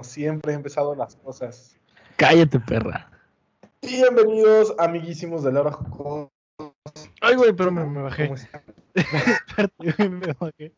[0.00, 1.76] Siempre he empezado las cosas.
[2.16, 3.08] Cállate, perra.
[3.82, 5.78] Bienvenidos, amiguísimos de Laura.
[7.20, 8.34] Ay, güey, pero me, me bajé.
[10.10, 10.74] Me bajé.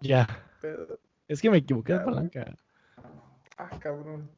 [0.00, 0.28] Ya.
[1.26, 2.56] Es que me equivoqué de palanca.
[3.56, 4.30] Ah, cabrón.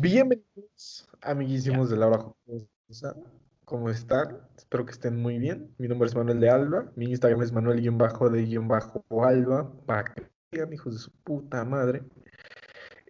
[0.00, 3.16] Bienvenidos, amiguísimos de Laura Jocosa.
[3.64, 4.38] ¿Cómo están?
[4.56, 5.74] Espero que estén muy bien.
[5.78, 6.92] Mi nombre es Manuel de Alba.
[6.96, 9.72] Mi Instagram es Manuel-de-Alba.
[9.86, 12.02] Para que vean, hijos de su puta madre.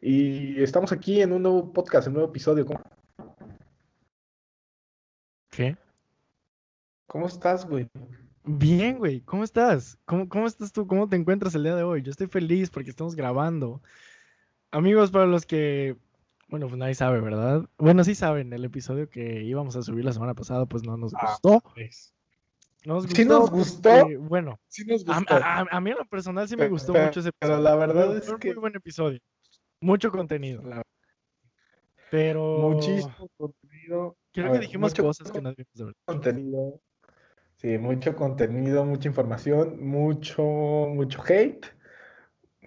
[0.01, 2.67] Y estamos aquí en un nuevo podcast, un nuevo episodio.
[2.67, 2.81] ¿Cómo,
[5.51, 5.77] ¿Qué?
[7.07, 7.89] cómo estás, güey?
[8.45, 9.21] Bien, güey.
[9.23, 9.99] ¿Cómo estás?
[10.05, 10.87] ¿Cómo, ¿Cómo estás tú?
[10.87, 12.03] ¿Cómo te encuentras el día de hoy?
[12.03, 13.83] Yo estoy feliz porque estamos grabando.
[14.71, 15.97] Amigos, para los que,
[16.49, 17.69] bueno, pues nadie sabe, ¿verdad?
[17.79, 21.15] Bueno, sí saben, el episodio que íbamos a subir la semana pasada, pues no nos
[21.15, 21.63] Ah, gustó.
[22.85, 23.89] Nos ¿Sí nos gustó?
[24.01, 25.35] porque, bueno, Sí nos a, gustó.
[25.37, 27.71] a- a mí en lo personal sí me Pero- gustó pero- mucho ese Pero episodio.
[27.71, 29.21] la verdad Fue- es fue un que muy buen episodio.
[29.81, 30.63] Mucho contenido.
[30.63, 30.83] la-
[32.11, 34.17] Pero muchísimo contenido.
[34.33, 35.95] creo a que ver, dijimos cosas que no debimos de ver.
[36.05, 36.81] contenido.
[37.57, 41.67] Sí, mucho contenido, mucha información, mucho, mucho hate,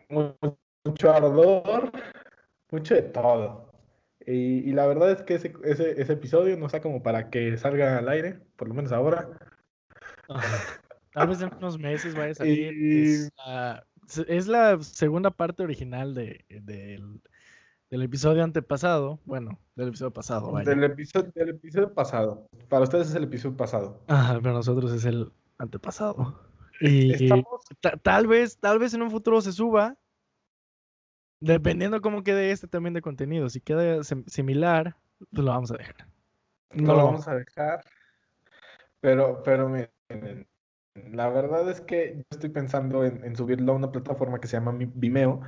[0.10, 0.34] mu-
[0.84, 1.92] mucho ardor,
[2.72, 3.67] mucho de todo.
[4.28, 7.58] Y, y la verdad es que ese, ese, ese episodio no está como para que
[7.58, 9.30] salga al aire, por lo menos ahora.
[10.28, 10.82] Ajá.
[11.14, 12.74] Tal vez en unos meses vaya a salir.
[12.74, 17.22] Es la, se- es la segunda parte original de, del,
[17.90, 19.20] del episodio antepasado.
[19.26, 20.70] Bueno, del episodio pasado, vaya.
[20.70, 22.50] Del episodio, del episodio pasado.
[22.68, 24.04] Para ustedes es el episodio pasado.
[24.08, 26.38] Ajá, pero nosotros es el antepasado.
[26.82, 27.46] Y Estamos,
[27.80, 29.96] ta- tal vez, tal vez en un futuro se suba.
[31.40, 33.50] Dependiendo cómo quede este también de contenido.
[33.50, 34.96] Si queda sim- similar,
[35.32, 36.08] pues lo vamos a dejar.
[36.74, 37.82] no lo vamos a dejar.
[39.00, 40.48] Pero, pero miren,
[40.96, 44.58] la verdad es que yo estoy pensando en, en subirlo a una plataforma que se
[44.58, 45.42] llama Vimeo.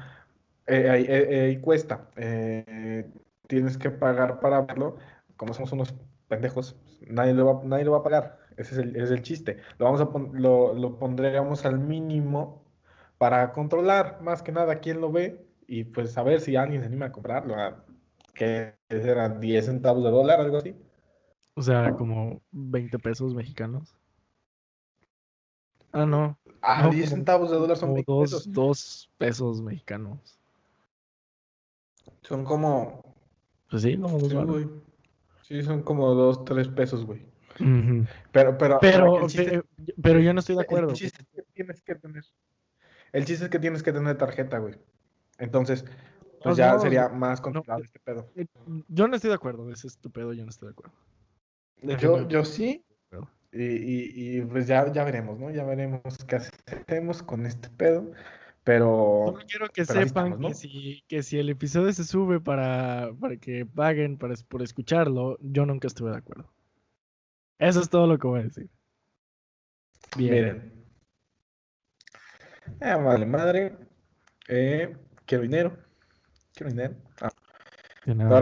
[0.68, 2.10] Eh, ahí eh, eh, y cuesta.
[2.18, 3.12] Eh,
[3.48, 4.98] tienes que pagar para verlo.
[5.38, 5.96] Como somos unos
[6.28, 8.40] pendejos, nadie lo va, nadie lo va a pagar.
[8.58, 9.58] Ese es el, ese es el chiste.
[9.80, 12.66] Lo vamos a pon- lo, lo pondríamos al mínimo
[13.18, 16.88] para controlar más que nada quién lo ve y pues a ver si alguien se
[16.88, 17.56] anima a comprarlo.
[17.56, 17.86] A,
[18.34, 20.76] que eran 10 centavos de dólar, algo así.
[21.56, 23.96] O sea, como 20 pesos mexicanos.
[25.92, 26.38] Ah, no.
[26.62, 28.54] Ah, No, 10 como- centavos de dólar son Como 20 dos, pesos.
[28.54, 30.40] dos pesos mexicanos.
[32.22, 33.02] Son como.
[33.70, 34.52] Pues sí, como dos Sí, varos.
[34.52, 34.70] güey.
[35.44, 37.26] Sí, son como 2, 3 pesos, güey.
[38.32, 39.64] Pero, pero, Pero, el chiste,
[40.02, 40.94] pero yo no estoy de el acuerdo.
[40.94, 42.24] chiste es que tienes que tener.
[43.12, 44.76] El chiste es que tienes que tener tarjeta, güey.
[45.40, 45.86] Entonces,
[46.44, 48.30] pues ya sería más controlable este pedo.
[48.36, 48.46] Eh,
[48.88, 50.94] Yo no estoy de acuerdo, es estúpido, yo no estoy de acuerdo.
[52.00, 52.86] Yo, yo sí.
[53.52, 55.50] Y, y, y pues ya, ya veremos, ¿no?
[55.50, 58.12] Ya veremos qué hacemos con este pedo.
[58.64, 59.24] Pero.
[59.26, 60.50] Solo quiero que sepan estamos, ¿no?
[60.50, 65.38] que, si, que si el episodio se sube para, para que paguen para, por escucharlo,
[65.42, 66.52] yo nunca estuve de acuerdo.
[67.58, 68.70] Eso es todo lo que voy a decir.
[70.16, 70.34] Bien.
[70.34, 70.80] Miren.
[72.82, 73.76] Eh, vale, madre.
[74.48, 74.96] Eh,
[75.30, 75.78] quiero dinero.
[76.56, 76.96] Quiero dinero.
[77.22, 77.30] Ah,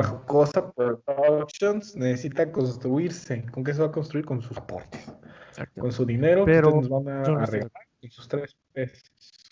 [0.03, 3.45] Jocosa Productions necesita construirse.
[3.51, 4.23] ¿Con qué se va a construir?
[4.25, 5.11] Con sus aportes.
[5.77, 7.71] Con su dinero que Pero ustedes nos van a, no regalar.
[7.99, 9.03] Con sus tres pesos.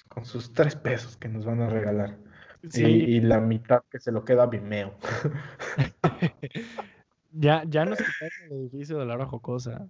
[0.08, 2.18] Con sus tres pesos que nos van a regalar.
[2.70, 4.98] Sí, Y, y la mitad que se lo queda a Vimeo.
[7.32, 9.88] ya, ya nos quitaron el edificio de la hora jocosa.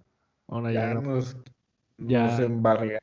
[0.48, 1.36] Ahora ya, Ya no- nos,
[1.98, 2.98] ya- nos embarga.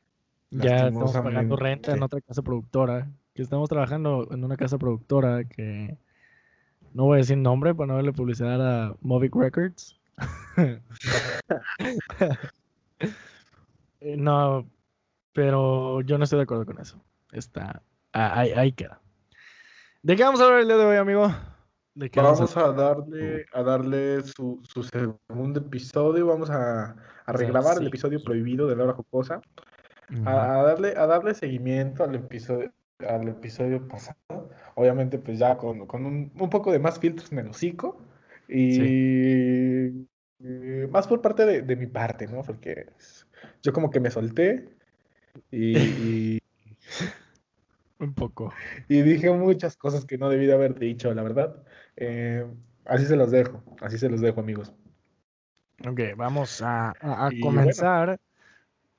[0.52, 3.10] ya estamos pagando renta en otra casa productora.
[3.34, 5.98] Que estamos trabajando en una casa productora que
[6.94, 10.00] no voy a decir nombre para no darle publicidad a Movic Records.
[14.06, 14.70] Eh, no,
[15.32, 17.02] pero yo no estoy de acuerdo con eso.
[17.32, 19.00] Está, ah, ahí, ahí queda.
[20.02, 21.34] ¿De qué vamos a hablar el día de hoy, amigo?
[21.96, 26.28] ¿De qué vamos a Vamos a darle, a darle su, su segundo episodio.
[26.28, 27.88] Vamos a, a regrabar el sí.
[27.88, 29.42] episodio prohibido de Laura Jocosa.
[30.26, 34.50] A darle, a darle seguimiento al episodio, al episodio pasado.
[34.76, 38.02] Obviamente, pues ya con, con un, un poco de más filtros en el hocico.
[38.48, 38.82] Y,
[40.40, 42.42] y más por parte de, de mi parte, ¿no?
[42.44, 42.88] Porque
[43.62, 44.70] yo como que me solté
[45.52, 46.40] y, y-
[48.00, 48.54] Un poco.
[48.90, 51.64] y dije muchas cosas que no debí de haber dicho, la verdad.
[51.96, 52.46] Eh,
[52.86, 54.74] así se los dejo, así se los dejo, amigos.
[55.88, 58.20] Ok, vamos a, a- comenzar.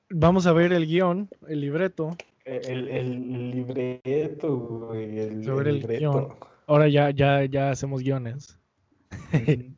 [0.09, 2.15] Vamos a ver el guion, el libreto.
[2.45, 5.99] El, el libreto, güey, el, Sobre el el libreto.
[5.99, 6.35] guion.
[6.67, 8.59] Ahora ya, ya, ya hacemos guiones.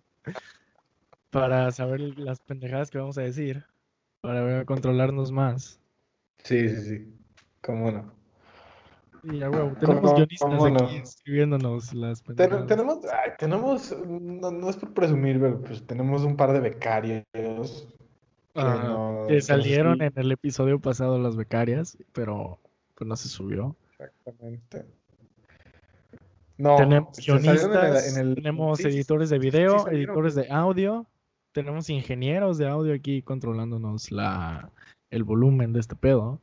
[1.30, 3.64] para saber las pendejadas que vamos a decir,
[4.22, 5.80] para controlarnos más.
[6.44, 7.14] Sí, sí, sí.
[7.62, 8.14] ¿Cómo no?
[9.24, 12.68] Y ya, huevo, tenemos guionistas aquí escribiéndonos las pendejadas.
[12.68, 13.00] tenemos,
[13.38, 17.88] tenemos, no, es por presumir, pero pues tenemos un par de becarios.
[19.28, 22.60] Que, salieron en el episodio pasado las becarias, pero
[22.96, 23.76] pues no se subió.
[23.92, 24.86] Exactamente.
[26.58, 31.06] No, tenemos guionistas, tenemos editores de video, editores de audio,
[31.52, 34.72] tenemos ingenieros de audio aquí controlándonos la,
[35.12, 36.42] el volumen de este pedo.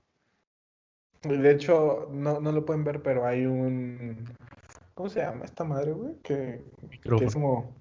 [1.22, 4.24] De hecho, no, no lo pueden ver, pero hay un.
[4.94, 6.14] ¿Cómo se llama esta madre, güey?
[6.22, 6.62] Que,
[7.18, 7.74] que es como.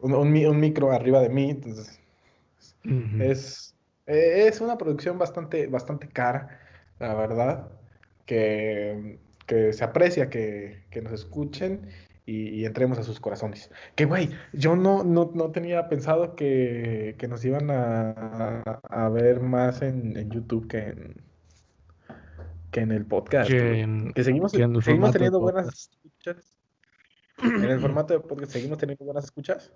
[0.00, 1.50] Un, un, micro arriba de mí.
[1.50, 2.00] Entonces.
[3.20, 3.72] Es.
[4.06, 6.60] Es una producción bastante, bastante cara,
[7.00, 7.68] la verdad.
[8.24, 11.88] Que, que se aprecia que, que nos escuchen
[12.26, 13.70] y, entremos a sus corazones.
[13.94, 19.40] Que, güey, yo no, no, no, tenía pensado que, que nos iban a, a, ver
[19.40, 21.14] más en, en YouTube que en,
[22.72, 23.48] que en el podcast.
[23.48, 26.58] Que, seguimos, seguimos teniendo buenas escuchas.
[27.38, 29.72] En el formato de podcast seguimos teniendo buenas escuchas.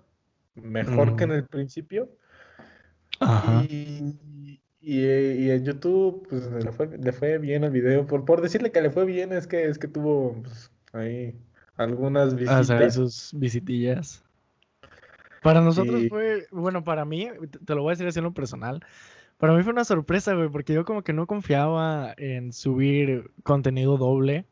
[0.55, 1.33] Mejor que en mm.
[1.33, 2.09] el principio.
[3.69, 4.17] Y,
[4.81, 8.07] y, en YouTube, pues le fue, le fue bien el video.
[8.07, 11.35] Por, por decirle que le fue bien, es que es que tuvo pues, ahí
[11.75, 12.93] algunas ah, visitas.
[12.95, 14.23] sus visitillas.
[15.41, 17.27] Para nosotros fue, bueno, para mí,
[17.65, 18.85] te lo voy a decir así en lo personal,
[19.37, 23.97] para mí fue una sorpresa, güey, porque yo como que no confiaba en subir contenido
[23.97, 24.45] doble.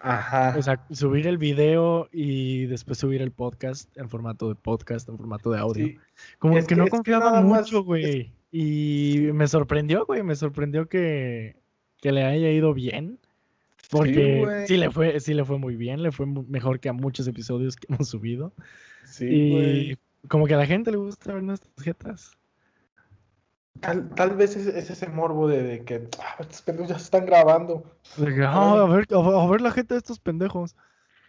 [0.00, 0.54] Ajá.
[0.58, 5.16] O sea, subir el video y después subir el podcast en formato de podcast, en
[5.16, 5.98] formato de audio.
[6.38, 8.32] Como que, no confiaba mucho, güey.
[8.50, 11.56] Y me sorprendió, güey, me sorprendió que,
[12.00, 13.18] que le haya ido bien.
[13.90, 17.26] Porque sí, le fue, sí le fue muy bien, le fue mejor que a muchos
[17.28, 18.52] episodios que hemos subido.
[19.04, 19.98] Sí, y
[20.28, 22.36] como que a la gente le gusta ver nuestras jetas.
[23.80, 27.84] Tal, tal vez es, ese morbo de, que ah, estos pendejos ya se están grabando.
[28.46, 30.76] Ah, a, ver, a, ver la gente de estos pendejos.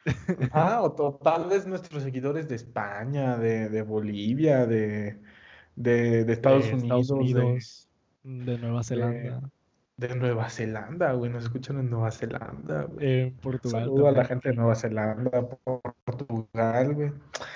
[0.51, 5.19] Ah, o, tal vez nuestros seguidores de España, de, de Bolivia, de,
[5.75, 7.89] de, Estados, Unidos,
[8.23, 9.49] de, Nueva Zelanda.
[9.97, 13.07] De, Nueva Zelanda, güey, nos escuchan en Nueva Zelanda, güey.
[13.07, 13.81] Eh, Portugal.
[13.81, 15.31] Saludo a la gente de Nueva Zelanda,
[16.03, 17.11] Portugal, güey.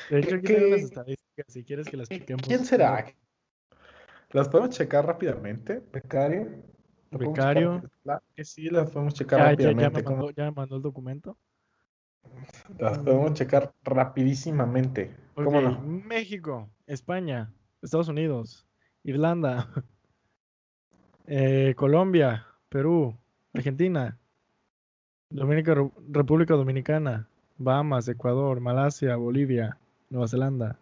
[0.09, 2.47] De hecho, aquí tengo las estadísticas, si quieres que las chequemos.
[2.47, 3.05] ¿Quién será?
[4.31, 6.47] ¿Las podemos checar rápidamente, becario?
[7.11, 7.81] Becario.
[8.03, 10.03] Claro que sí, las podemos checar rápidamente.
[10.35, 11.37] Ya, me mandó, el documento.
[12.77, 15.15] Las podemos checar rapidísimamente.
[15.33, 15.81] ¿Cómo no?
[15.81, 18.67] México, España, Estados Unidos,
[19.03, 19.67] Irlanda,
[21.25, 23.17] eh, Colombia, Perú,
[23.53, 24.19] Argentina,
[25.31, 25.73] Dominica,
[26.09, 27.27] República Dominicana,
[27.57, 29.77] Bahamas, Ecuador, Malasia, Bolivia,
[30.09, 30.77] Nueva Zelanda,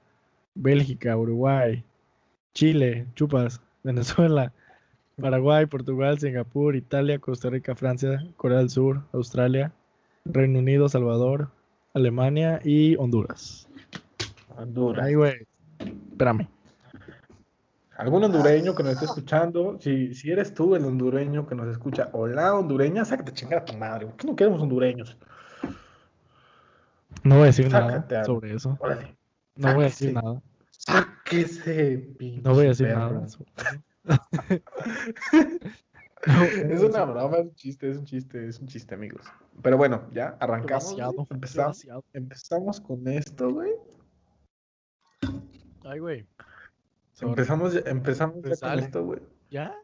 [0.53, 1.83] Bélgica, Uruguay,
[2.57, 4.51] Chile, chupas, Venezuela,
[5.21, 9.71] Paraguay, Portugal, Singapur, Italia, Costa Rica, Francia, Corea del Sur, Australia,
[10.25, 11.51] Reino Unido, Salvador,
[11.94, 13.68] Alemania y Honduras.
[14.57, 15.06] Honduras.
[15.06, 15.48] Ay, güey.
[16.09, 16.48] Espérame.
[17.95, 19.77] ¿Algún hondureño que nos esté escuchando?
[19.80, 23.77] Si, si eres tú el hondureño que nos escucha, hola hondureña, sácate chingar a tu
[23.77, 24.07] madre.
[24.07, 25.15] ¿Por qué no queremos hondureños?
[27.21, 28.80] No voy a decir nada sobre eso.
[29.56, 30.42] No voy a decir nada.
[31.28, 32.07] Sáquese,
[32.44, 33.26] No voy a decir nada.
[36.72, 39.26] es una broma, es un chiste, es un chiste, es un chiste, amigos.
[39.62, 40.96] Pero bueno, ya arrancamos.
[41.30, 43.74] Empezamos, empezamos con esto, güey.
[45.84, 46.26] Ay, güey.
[47.19, 49.19] Empezamos, empezamos ya con esto, güey.
[49.50, 49.76] ¿Ya?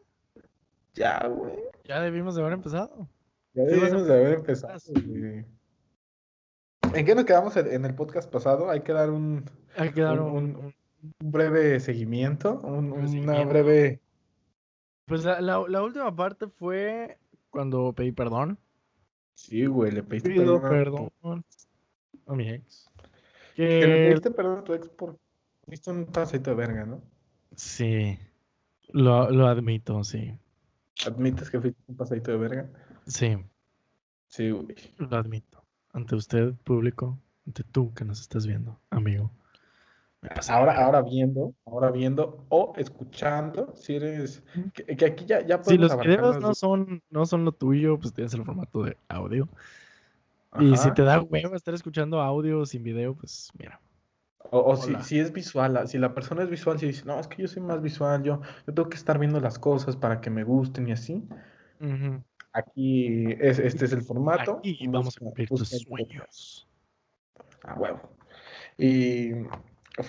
[0.94, 1.58] Ya, güey.
[1.84, 3.06] Ya debimos de haber empezado.
[3.52, 5.44] Ya debimos de haber empezado, güey.
[6.94, 8.70] ¿En qué nos quedamos en el podcast pasado?
[8.70, 9.44] Hay que dar un,
[9.76, 10.74] Hay que dar un un
[11.18, 14.00] breve seguimiento, un, una breve...
[15.06, 17.18] Pues la, la, última parte fue
[17.50, 18.58] cuando pedí perdón.
[19.34, 21.10] Sí, güey, le pediste Pido perdón,
[22.26, 22.88] a mi ex.
[23.54, 23.86] Que...
[23.86, 25.18] le pediste perdón a tu ex por
[25.86, 27.02] un paseito de verga, ¿no?
[27.54, 28.18] Sí,
[28.88, 30.38] lo, lo admito, sí.
[31.06, 32.70] ¿Admites que fuiste un paseito de verga?
[33.06, 33.36] Sí.
[34.28, 34.74] Sí, güey.
[34.98, 35.64] Lo admito.
[35.92, 39.30] Ante usted, público, ante tú que nos estás viendo, amigo.
[40.48, 45.96] Ahora, ahora viendo, ahora viendo o escuchando, si eres que, aquí ya, ya Si los
[45.98, 49.48] videos no son, no son lo tuyo, pues tienes el formato de audio.
[50.58, 53.80] Y si te da huevo estar escuchando audio sin video, pues mira.
[54.50, 57.42] O, si, si, es visual, si la persona es visual, si dice, no, es que
[57.42, 60.44] yo soy más visual, yo, yo tengo que estar viendo las cosas para que me
[60.44, 61.26] gusten y así.
[62.52, 64.60] Aquí es, este es el formato.
[64.62, 66.68] Y vamos a cumplir tus sueños.
[67.62, 68.00] A huevo.
[68.78, 69.32] Y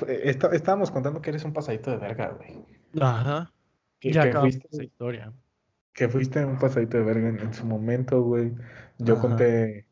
[0.08, 2.64] esta- estábamos contando que eres un pasadito de verga, güey.
[3.00, 3.52] Ajá.
[4.00, 5.34] Que, Ya que fuiste, esa historia.
[5.94, 8.54] que fuiste un pasadito de verga en, en su momento, güey.
[8.98, 9.22] Yo Ajá.
[9.22, 9.86] conté.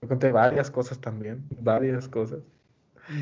[0.00, 2.40] Yo conté varias cosas también, varias cosas.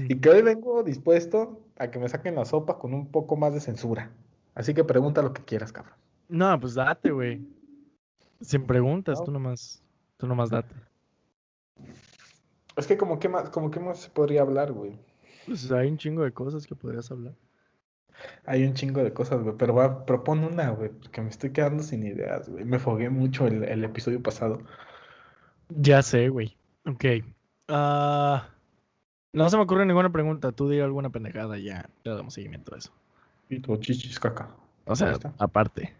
[0.08, 3.52] Y que hoy vengo dispuesto a que me saquen la sopa con un poco más
[3.54, 4.10] de censura.
[4.54, 5.94] Así que pregunta lo que quieras, cabrón.
[6.28, 7.40] No, pues date, güey.
[8.40, 9.24] Sin preguntas, No.
[9.24, 9.82] tú nomás,
[10.16, 10.74] tú nomás date.
[12.76, 14.98] Es que como que más, como que más se podría hablar, güey.
[15.46, 17.34] Pues hay un chingo de cosas que podrías hablar.
[18.44, 21.82] Hay un chingo de cosas, güey, pero va, propon una, güey, porque me estoy quedando
[21.82, 22.64] sin ideas, güey.
[22.64, 24.60] Me fogué mucho el, el episodio pasado.
[25.68, 26.56] Ya sé, güey.
[26.86, 27.04] Ok.
[27.68, 28.48] Ah,
[29.32, 30.52] no se me ocurre ninguna pregunta.
[30.52, 31.88] Tú di alguna pendejada y ya.
[32.04, 32.92] Le damos seguimiento a eso.
[33.48, 34.50] Y tu chichis caca.
[34.84, 35.94] O sea, aparte.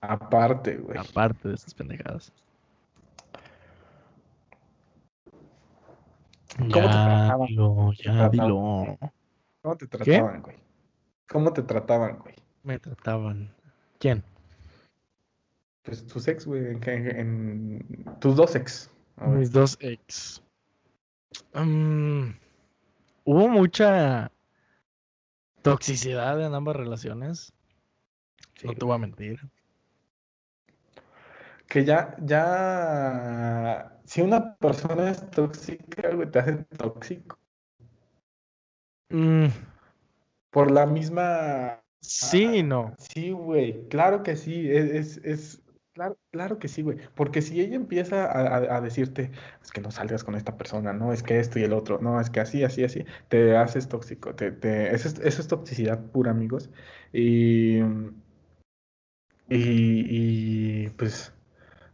[0.00, 0.98] Aparte, güey.
[0.98, 2.32] Aparte de esas pendejadas.
[6.58, 7.46] ¿Cómo te trataban?
[7.48, 8.30] dilo, ya trataban?
[8.30, 8.98] dilo.
[9.62, 10.56] ¿Cómo te trataban, güey?
[11.28, 12.34] ¿Cómo te trataban, güey?
[12.62, 13.54] Me trataban.
[13.98, 14.22] ¿Quién?
[15.82, 18.90] Pues tus ex, güey, en, en- en- tus dos ex.
[19.16, 20.42] Mis dos ex.
[21.54, 22.30] Mm,
[23.24, 24.30] hubo mucha
[25.62, 27.52] toxicidad en ambas relaciones.
[28.56, 29.40] Sí, No te voy a mentir.
[31.68, 37.38] Que ya, ya, si una persona es tóxica, güey, te hace tóxico.
[39.10, 39.46] Mm,
[40.50, 41.80] Por la misma...
[42.00, 42.94] sí y no.
[42.98, 45.62] Sí, güey, claro que sí, es, es, es-
[45.94, 46.98] claro, claro que sí, güey.
[47.14, 49.30] Porque si ella empieza a, a- a decirte,
[49.62, 52.20] es que no salgas con esta persona, no, es que esto y el otro, no,
[52.20, 56.04] es que así, así, así, te haces tóxico, te, te, eso es, eso es toxicidad
[56.12, 56.70] pura, amigos.
[57.14, 57.84] Y, y,
[59.48, 61.32] y, pues,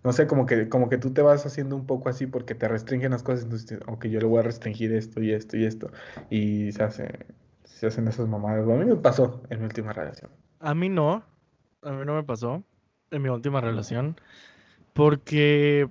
[0.09, 2.67] no sé, como que, como que tú te vas haciendo un poco así porque te
[2.67, 5.91] restringen las cosas, entonces, ok, yo le voy a restringir esto y esto y esto,
[6.31, 7.27] y se hace,
[7.65, 8.67] se hacen esas mamadas.
[8.67, 10.31] A mí me pasó en mi última relación.
[10.61, 11.23] A mí no.
[11.83, 12.63] A mí no me pasó
[13.11, 14.19] en mi última relación.
[14.95, 15.91] Porque,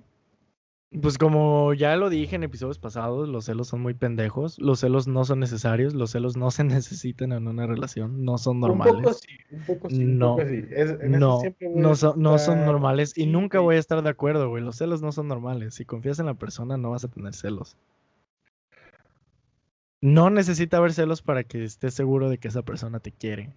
[1.01, 4.57] pues como ya lo dije en episodios pasados, los celos son muy pendejos.
[4.59, 5.93] Los celos no son necesarios.
[5.93, 8.23] Los celos no se necesitan en una relación.
[8.25, 9.19] No son Un poco normales.
[9.21, 10.65] sí, un poco sí, un No, poco sí.
[10.71, 11.41] Es- en eso No,
[11.73, 14.63] no son, no son normales y sí, nunca voy a estar de acuerdo, güey.
[14.63, 15.75] Los celos no son normales.
[15.75, 17.77] Si confías en la persona, no vas a tener celos.
[20.01, 23.53] No necesita haber celos para que estés seguro de que esa persona te quiere.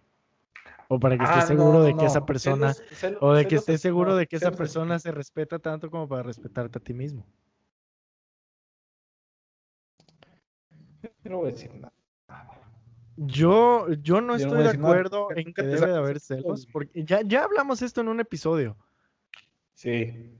[0.92, 2.74] O para que estés Ah, seguro no, de que no, esa persona,
[3.20, 6.24] o de que estés seguro no, de que esa persona se respeta tanto como para
[6.24, 7.24] respetarte a ti mismo.
[11.22, 11.92] Yo no voy a decir nada.
[13.16, 16.66] Yo, yo no Yo estoy de nada, acuerdo en que debe de haber celos.
[16.66, 18.76] porque ya, ya hablamos esto en un episodio.
[19.74, 20.32] Sí.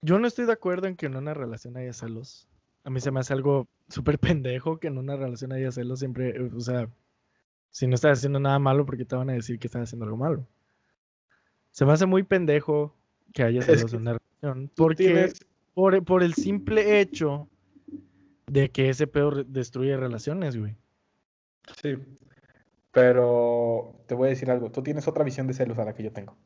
[0.00, 2.48] Yo no estoy de acuerdo en que en una relación haya celos.
[2.84, 6.30] A mí se me hace algo súper pendejo que en una relación haya celos siempre,
[6.30, 6.88] eh, o sea,
[7.70, 10.16] si no estás haciendo nada malo, porque te van a decir que estás haciendo algo
[10.16, 10.46] malo?
[11.70, 12.96] Se me hace muy pendejo
[13.32, 15.40] que haya Es celos que en una relación, porque tienes-
[15.74, 17.48] por, por el simple hecho
[18.46, 20.76] de que ese pedo destruye relaciones, güey.
[21.80, 21.96] Sí.
[22.90, 24.72] Pero te voy a decir algo.
[24.72, 26.36] Tú tienes otra visión de celos a la que yo tengo.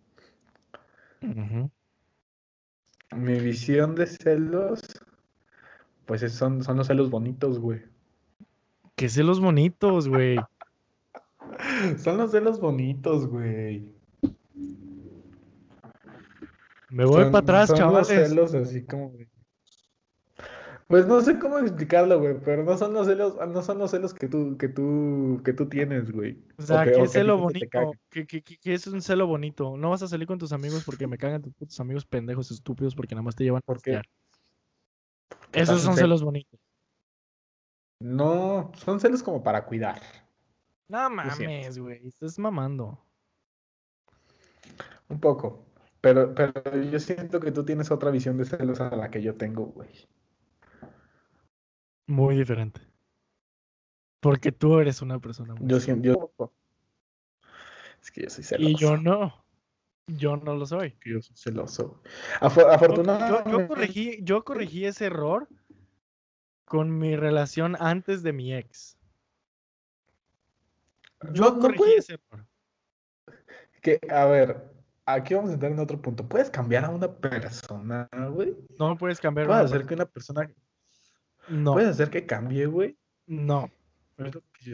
[3.16, 4.82] Mi visión de celos,
[6.04, 7.82] pues es- son, son los celos bonitos, güey.
[8.96, 10.36] Que celos bonitos, güey.
[11.98, 13.92] Son los celos bonitos, güey.
[16.90, 18.28] Me voy Son- para atrás, son los chavales.
[18.28, 19.28] celos así como de-
[20.86, 24.14] Pues no sé cómo explicarlo, güey, pero no son los celos, no son los celos
[24.14, 26.38] que tú, que tú, que tú tienes, güey.
[26.58, 27.92] O sea, que- ¿qué que a es ti celo te bonito?
[28.10, 29.76] ¿Qué, qué, qué- qué es un celo bonito?
[29.76, 32.94] No vas a salir con tus amigos porque me cagan tus putos amigos pendejos estúpidos
[32.94, 33.92] porque nada más te llevan a ¿Por qué?
[33.92, 34.06] pasear.
[35.52, 36.06] Esos son celo.
[36.06, 36.60] celos bonitos.
[38.00, 40.00] No, son celos como para cuidar.
[40.88, 42.06] No mames, güey.
[42.06, 42.98] Estás mamando.
[45.08, 45.66] Un poco.
[46.00, 46.52] Pero, pero
[46.90, 49.88] yo siento que tú tienes otra visión de celos a la que yo tengo, güey.
[52.06, 52.80] Muy diferente.
[54.20, 56.52] Porque tú eres una persona muy Yo siento, yo...
[58.02, 58.70] Es que yo soy celoso.
[58.70, 59.44] Y yo no.
[60.06, 60.98] Yo no lo soy.
[61.04, 62.02] Yo soy celoso.
[62.40, 63.50] Yo- afortunadamente.
[63.50, 65.48] yo corregí, yo corregí ese error
[66.66, 68.98] con mi relación antes de mi ex.
[71.32, 72.46] Yo No, corregí puedes- ese error.
[73.82, 74.72] Que, a ver,
[75.06, 76.26] aquí vamos a entrar en otro punto.
[76.28, 78.56] ¿Puedes cambiar a una persona, güey?
[78.78, 79.88] No puedes cambiar ¿Puedes una hacer persona.
[79.88, 80.50] que una persona...
[81.48, 82.96] No, ¿Puedes hacer que cambie, güey?
[83.26, 83.70] no.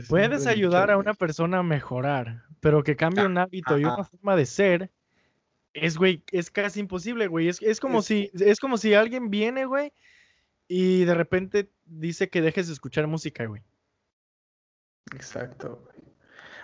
[0.09, 4.05] Puedes ayudar dicho, a una persona a mejorar, pero que cambie un hábito y una
[4.05, 4.91] forma de ser,
[5.73, 7.49] es, güey, es casi imposible, güey.
[7.49, 9.95] Es, es como Es- si, es como si alguien viene, güey,
[10.69, 13.63] y de repente dice que dejes de escuchar música, güey.
[15.15, 15.89] Exacto.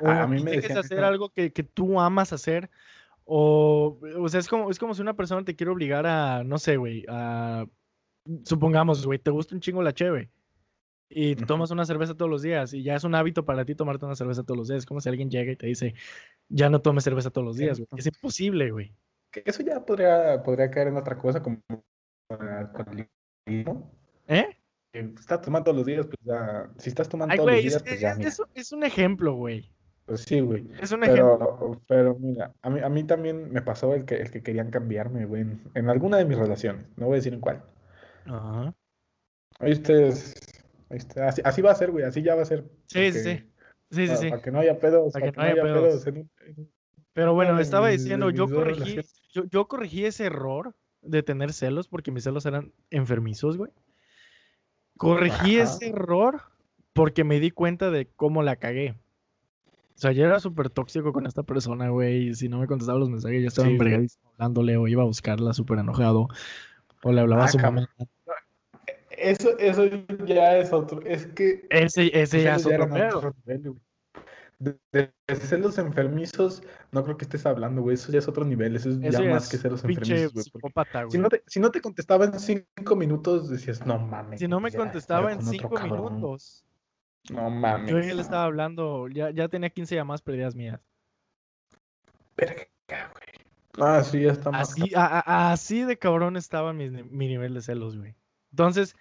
[0.01, 2.71] O A- mí me dejes decían hacer algo que, que tú amas hacer.
[3.25, 6.59] O, o sea, es como, es como si una persona te quiere obligar a, no
[6.59, 7.67] sé, güey, a,
[8.45, 10.31] supongamos, güey, te gusta un chingo la cheve
[11.09, 13.75] y te tomas una cerveza todos los días y ya es un hábito para ti
[13.75, 14.81] tomarte una cerveza todos los días.
[14.81, 15.95] Es como si alguien llega y te dice,
[16.49, 17.89] ya no tomes cerveza todos los días, güey.
[17.97, 18.93] Es imposible, güey.
[19.45, 21.59] Eso ya podría, podría caer en otra cosa como.
[24.29, 24.57] ¿Eh?
[24.93, 26.71] Estás tomando todos los días, pues ya.
[26.79, 29.35] Si estás tomando Ay, todos los güey, es, días, pues ya, es- es un ejemplo,
[29.35, 29.71] güey.
[30.07, 30.67] Pues sí, güey.
[30.81, 31.37] Es un ejemplo.
[31.39, 34.71] Pero, pero mira, a mí, a mí también me pasó el que, el que querían
[34.71, 36.87] cambiarme, güey, en, en alguna de mis relaciones.
[36.97, 37.63] No voy a decir en cuál.
[38.27, 38.73] Ajá.
[39.59, 40.35] Ahí ustedes.
[40.91, 42.05] ahí está, Así, así va a ser, güey.
[42.05, 42.65] Así ya va a ser.
[42.87, 43.53] Sí, sí, porque- sí.
[43.91, 44.31] Sí, sí, Para, sí.
[44.31, 45.13] para que no haya pedos.
[45.13, 46.05] Para Para que que no haya pedos.
[46.05, 46.07] pedos.
[46.09, 46.73] en un- en un-
[47.13, 49.01] Pero bueno, estaba diciendo, yo corregí,
[49.33, 53.71] yo, yo corregí ese error de tener celos porque mis celos eran enfermizos, güey.
[54.97, 55.65] Corregí Ajá.
[55.75, 56.43] ese error
[56.93, 58.95] porque me di cuenta de cómo la cagué.
[59.97, 62.29] O sea, yo era súper tóxico con esta persona, güey.
[62.29, 65.07] y Si no me contestaba los mensajes, ya estaba Sí, embriagadísimo hablándole o iba a
[65.07, 66.29] buscarla súper enojado.
[67.03, 67.87] O le hablaba a Ah, su cabrón.
[67.99, 68.11] mamá.
[69.11, 69.87] Eso, eso
[70.27, 71.01] ya es otro.
[71.01, 71.67] Es que.
[71.71, 73.17] Ese, ese ya es otro a pedo.
[73.19, 73.81] otro nivel, güey.
[74.59, 76.63] De, de- celos enfermizos,
[76.93, 77.95] no creo que estés hablando, güey.
[77.95, 78.77] Eso ya es otro nivel.
[78.77, 80.45] Eso es Eso ya ya más es que celos enfermizos, güey.
[81.11, 84.41] Si no, te, si no te contestaba en cinco minutos, decías, no mames.
[84.41, 86.17] Si no me ya, contestaba en con cinco cabrón".
[86.17, 86.66] minutos,
[87.31, 87.91] No mames.
[87.91, 90.81] yo ya le estaba hablando, ya, ya tenía 15 llamadas perdidas mías.
[92.37, 93.47] Verga, güey.
[93.79, 94.71] Ah, sí, ya está más.
[94.71, 98.15] Así, a- a- así de cabrón estaba mi, mi nivel de celos, güey.
[98.53, 98.97] Entonces,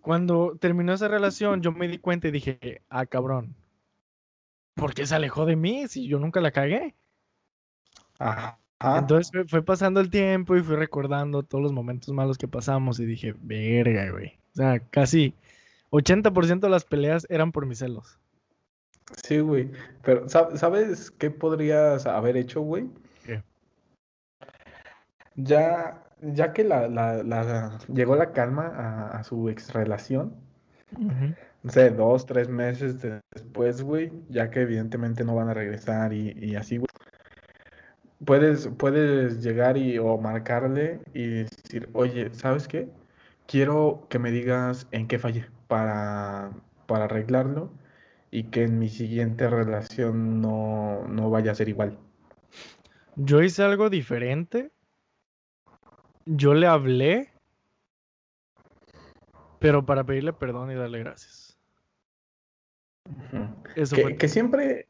[0.00, 3.54] cuando terminó esa relación, yo me di cuenta y dije, ah, cabrón,
[4.74, 6.94] ¿por qué se alejó de mí si yo nunca la cagué?
[8.18, 8.58] Ajá.
[8.98, 13.06] Entonces fue pasando el tiempo y fui recordando todos los momentos malos que pasamos y
[13.06, 14.38] dije, verga, güey.
[14.52, 15.34] O sea, casi
[15.92, 18.18] 80% de las peleas eran por mis celos.
[19.22, 19.70] Sí, güey.
[20.02, 22.88] Pero, ¿sab- ¿sabes qué podrías haber hecho, güey?
[23.26, 23.42] ¿Qué?
[25.36, 30.34] Ya, ya que la, la, la- llegó la calma a, a su ex relación,
[30.96, 31.34] Ujú.
[31.62, 36.12] no sé, dos, tres meses de- después, güey, ya que evidentemente no van a regresar
[36.12, 36.86] y, y así, güey.
[38.24, 42.88] Puedes, puedes llegar y o marcarle y decir, oye, ¿sabes qué?
[43.46, 46.50] Quiero que me digas en qué fallé para,
[46.84, 47.72] para arreglarlo
[48.30, 51.98] y que en mi siguiente relación no, no vaya a ser igual.
[53.16, 54.70] Yo hice algo diferente.
[56.26, 57.32] Yo le hablé,
[59.60, 61.58] pero para pedirle perdón y darle gracias.
[63.74, 64.88] Eso Que, fue que siempre,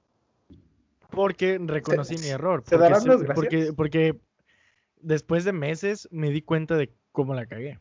[1.11, 2.65] porque reconocí mi error.
[2.67, 4.21] se Porque, las porque, porque
[5.01, 7.79] después de meses me di cuenta de cómo la cagué.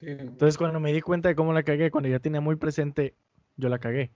[0.00, 3.14] Entonces cuando me di cuenta de cómo la cagué, cuando ya tenía muy presente,
[3.56, 4.10] yo la cagué.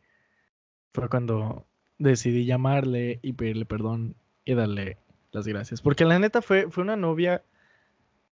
[0.93, 1.67] Fue cuando
[1.99, 4.97] decidí llamarle y pedirle perdón y darle
[5.33, 5.83] las gracias.
[5.83, 7.43] Porque la neta fue, fue una novia,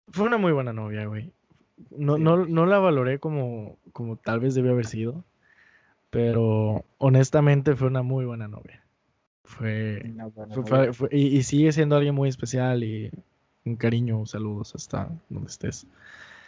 [0.09, 1.31] fue una muy buena novia, güey.
[1.91, 5.23] No, no, no la valoré como, como tal vez debió haber sido,
[6.09, 8.83] pero honestamente fue una muy buena novia.
[9.43, 10.93] Fue, una buena fue- novia.
[10.93, 13.11] fue- fue- y, y sigue siendo alguien muy especial y
[13.65, 15.85] un cariño, saludos hasta donde estés.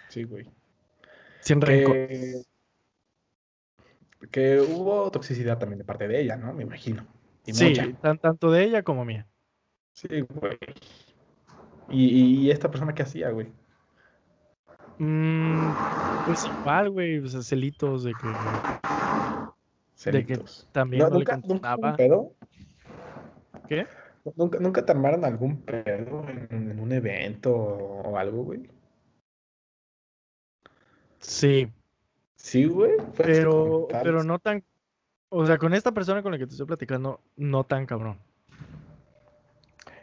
[0.10, 0.48] Sí, güey.
[1.41, 1.93] Sin rencor.
[1.93, 2.41] Que,
[4.32, 6.54] que hubo toxicidad también de parte de ella, ¿no?
[6.54, 7.06] Me imagino.
[7.45, 7.91] Y Sí, mucha.
[8.02, 9.28] tan- tanto de ella como mía.
[9.93, 10.58] Sí, güey.
[11.89, 13.52] Y, y esta persona qué hacía, güey.
[14.99, 15.71] Mm,
[16.25, 18.28] pues igual, güey, o sea, celitos de que
[20.12, 20.39] De que
[20.71, 22.34] también No, no, le nunca, un pedo.
[23.67, 23.88] ¿Qué?
[24.36, 28.69] ¿Nunca, nunca te armaron algún pedo en, en un evento o algo, güey?
[31.19, 31.71] Sí,
[32.36, 32.95] Sí, güey.
[32.95, 34.63] ¿Puedes pero, pero no tan,
[35.27, 38.17] o sea, con esta persona con la que te estoy platicando, no tan cabrón.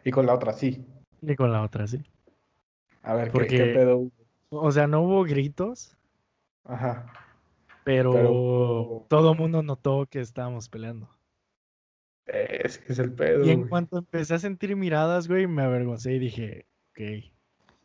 [0.05, 0.85] Y con la otra, sí.
[1.22, 2.05] Ni con la otra, sí.
[3.02, 4.12] A ver, ¿qué, Porque- qué pedo hubo?
[4.50, 5.96] O sea, no hubo gritos,
[6.64, 7.07] Ajá.
[7.85, 11.09] pero, Pero- todo el mundo notó que estábamos peleando.
[12.26, 13.70] Ese es el pedo, Y en güey.
[13.70, 17.00] cuanto empecé a sentir miradas, güey, me avergoncé y dije, ok.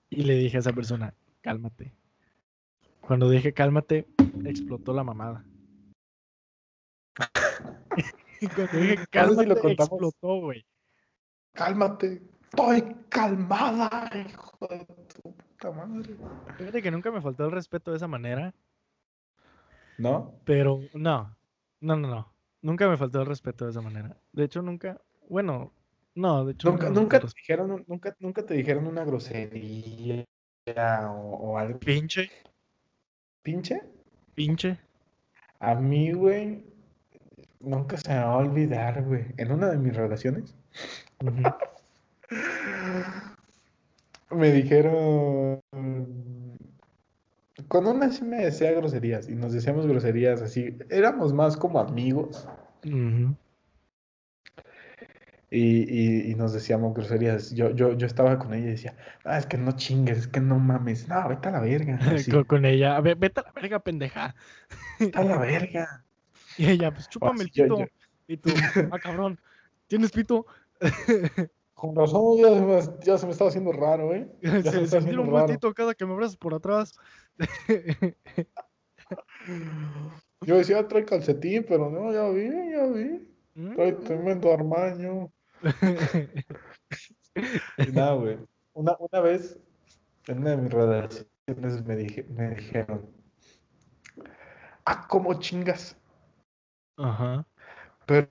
[0.10, 1.94] Y le dije a esa persona, cálmate.
[3.12, 4.08] Cuando dije cálmate,
[4.46, 5.44] explotó la mamada.
[8.56, 9.92] Cuando dije si lo cálmate, contamos.
[9.92, 10.66] explotó, güey.
[11.52, 12.22] Cálmate.
[12.44, 16.16] Estoy calmada, hijo de tu puta madre.
[16.58, 18.54] Fíjate que nunca me faltó el respeto de esa manera,
[19.98, 20.34] ¿No?
[20.46, 21.36] pero no,
[21.82, 22.34] no, no, no.
[22.62, 24.16] Nunca me faltó el respeto de esa manera.
[24.32, 25.74] De hecho, nunca, bueno,
[26.16, 30.24] no, de hecho Nunca, nunca te dijeron, un- nunca, nunca te dijeron una grosería
[31.10, 32.32] o, o algo Pinche.
[33.44, 33.82] Pinche.
[34.36, 34.78] Pinche.
[35.60, 36.66] A mí, güey,
[37.60, 39.26] nunca se me va a olvidar, güey.
[39.38, 40.56] En una de mis relaciones,
[44.32, 45.62] me dijeron.
[47.68, 50.78] Con una sí me decía groserías y nos decíamos groserías así.
[50.90, 52.48] Éramos más como amigos.
[55.52, 57.52] Y, y- y nos decíamos groserías.
[57.54, 60.40] Yo, yo, yo estaba con ella y decía, ah, es que no chingues, es que
[60.40, 61.08] no mames.
[61.10, 62.00] No, vete a la verga.
[62.32, 63.00] Con, con ella.
[63.02, 64.34] "Ve- Vete a la verga, pendeja.
[65.00, 66.04] vete a la verga.
[66.58, 67.80] Y ella, pues chúpame el yo- pito.
[67.80, 67.86] yo-
[68.28, 68.50] Y tú,
[68.92, 69.40] ah, cabrón,
[69.88, 70.46] ¿tienes pito?
[71.74, 74.30] Con razón, ya se, me, ya se me estaba haciendo raro, ¿eh?
[74.42, 75.46] Ya se Se, se haciendo un raro.
[75.48, 76.94] puestito cada que me abrazas por atrás.
[80.42, 83.28] Yo decía, trae calcetín, pero no, ya vi, ya vi.
[83.76, 84.04] Trae Mm.
[84.04, 85.32] tremendo armaño.
[87.94, 88.38] Nada, güey.
[88.74, 89.60] Una, una vez,
[90.28, 93.10] en una de mis relaciones, me, dije, me dijeron,
[94.86, 95.98] ah, ¿cómo chingas?
[96.98, 97.46] Ajá.
[98.06, 98.28] Pero,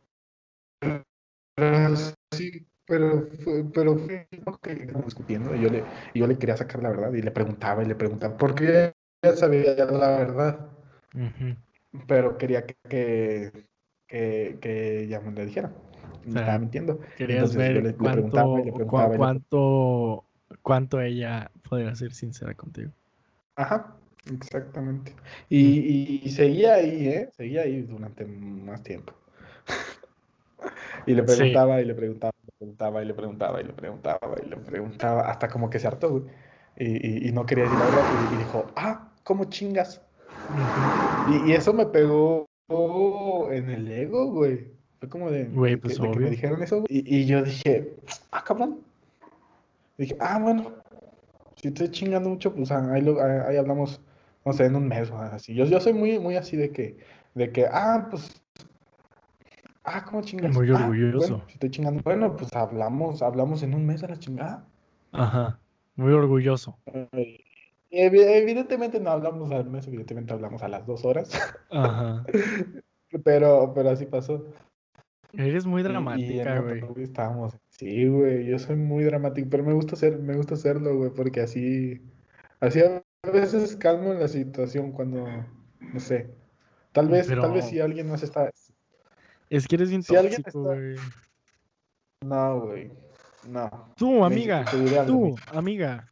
[1.54, 1.96] pero
[2.32, 3.28] sí, pero
[3.74, 4.26] pero fue
[4.62, 7.30] que estábamos discutiendo y yo le, y yo le quería sacar la verdad y le
[7.30, 10.70] preguntaba y le preguntaba, porque ya sabía ya la verdad,
[11.14, 11.56] Ujú.
[12.06, 13.52] pero quería que, que,
[14.08, 15.72] que, que ella me lo dijera.
[16.24, 17.00] Me estaba mintiendo.
[17.14, 20.26] Querías Entonces ver le cuánto, le preguntaba cuánto,
[20.62, 22.92] cuánto ella podría ser sincera contigo.
[23.56, 23.96] Ajá,
[24.32, 25.14] exactamente.
[25.48, 27.28] Y, y- y seguía ahí, ¿eh?
[27.36, 29.14] Seguía ahí durante más tiempo.
[31.06, 31.26] Y le Sí.
[31.26, 34.56] preguntaba y le preguntaba, y le preguntaba y le preguntaba y le preguntaba y le
[34.56, 36.24] preguntaba hasta como que se hartó, güey.
[36.76, 40.02] Y, y- no quería decir la verdad y, dijo, ah, ¿cómo chingas?
[41.24, 42.46] Y eso me pegó
[43.50, 44.79] en el ego, güey.
[45.00, 46.84] Fue como de, Güey, de que, pues, de que me dijeron eso.
[46.88, 47.94] Y, y yo dije,
[48.32, 48.80] ah, cabrón.
[49.96, 50.74] dije, ah, bueno,
[51.56, 54.00] si estoy chingando mucho, pues ah, ahí, lo- ahí- ahí hablamos,
[54.44, 55.54] no sé, en un mes o así.
[55.54, 56.98] Yo, yo soy muy, muy así de que,
[57.34, 58.42] de que, ah, pues,
[59.84, 60.54] ah, ¿cómo chingas?
[60.54, 61.18] Muy Ah, orgulloso.
[61.18, 64.66] bueno, si estoy chingando, bueno, pues hablamos, hablamos en un mes a la chingada.
[65.12, 65.58] Ajá.
[65.96, 66.78] Muy orgulloso.
[66.86, 67.40] Eh,
[67.90, 71.30] evi- Evidentemente no hablamos al mes, evidentemente hablamos a las dos horas,
[71.70, 72.24] Ajá.
[73.24, 74.44] pero, pero así pasó.
[75.32, 76.80] Eres muy dramática, güey.
[76.80, 77.56] güey, estábamos.
[77.68, 81.40] Sí, güey, yo soy muy dramático, pero me gusta hacer, me gusta hacerlo, güey, porque
[81.40, 82.02] así,
[82.60, 85.26] así a veces calmo la situación cuando,
[85.80, 86.30] no sé,
[86.92, 88.50] tal vez, tal vez si alguien más está,
[89.48, 90.96] Es que eres bien Si está- güey.
[92.22, 92.92] no, güey,
[93.48, 93.92] no.
[93.96, 94.64] Tú, amiga.
[95.06, 95.34] Tú, güey.
[95.52, 96.06] amiga.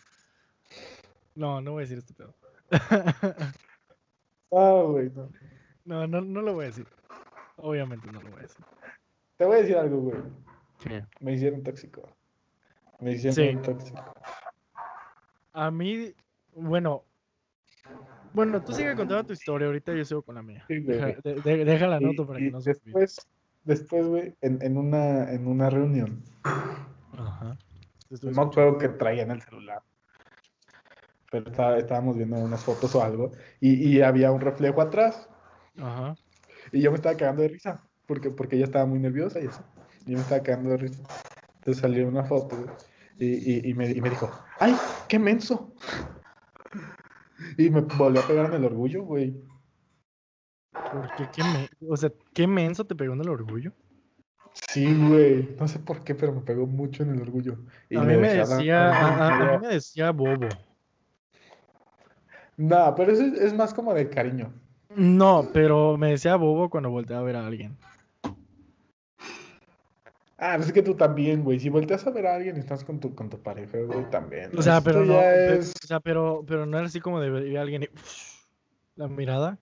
[1.35, 2.35] No, no voy a decir este pedo.
[4.51, 5.29] No, güey, no.
[5.85, 6.87] No, no, no lo voy a decir.
[7.57, 8.65] Obviamente no lo voy a decir.
[9.39, 10.19] Te voy a decir algo, güey,
[10.83, 11.05] ¿Qué?
[11.21, 12.03] me hicieron tóxico,
[13.01, 13.57] me hicieron Sí.
[13.63, 14.05] tóxico.
[15.53, 16.13] A mí,
[16.55, 17.05] bueno.
[18.35, 20.65] Bueno, tú sigue contando tu historia, ahorita yo sigo con la mía.
[20.69, 20.99] Sí, güey.
[20.99, 22.83] Deja, de- de- deja la Y- nota para y que no se olvide.
[22.85, 23.29] después,
[23.65, 26.23] después, güey, en, en una, en una reunión,
[27.17, 27.57] Ajá.
[28.11, 29.83] Estoy No acuerdo que traía en el celular.
[31.31, 33.33] Pero estábamos viendo unas fotos o algo.
[33.61, 35.29] Y, y había un reflejo atrás.
[35.79, 36.15] Ajá.
[36.73, 37.83] Y yo me estaba cagando de risa.
[38.09, 39.63] Porque, porque ella estaba muy nerviosa y eso.
[40.07, 41.03] Y yo me estaba cagando de risa.
[41.59, 42.57] Entonces salió una foto.
[43.19, 44.75] Y, y, y me, y me dijo, ¡ay,
[45.09, 45.75] qué menso!
[47.59, 49.37] Y me volvió a pegar en el orgullo, güey.
[50.91, 51.29] ¿Por qué?
[51.31, 53.73] ¿Qué me- O sea, ¿qué menso te pegó en el orgullo?
[54.55, 55.55] Sí, güey.
[55.61, 57.59] No sé por qué, pero me pegó mucho en el orgullo.
[57.91, 60.49] Y a mí me decía, a, a- mí me decía bobo.
[62.57, 64.51] No, pero eso es, es más como de cariño.
[64.97, 67.77] No, pero me decía bobo cuando volteaba a ver a alguien.
[70.41, 71.59] Ah, pues es que tú también, güey.
[71.59, 74.57] Si volteas a ver a alguien y estás con tu, con tu pareja, güey, también.
[74.57, 77.29] O sea, Esto pero no, es- o sea, pero, pero no era así como de
[77.29, 77.89] ver a alguien y
[78.95, 79.59] la mirada.